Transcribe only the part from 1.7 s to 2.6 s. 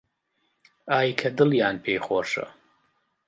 پێی خۆشە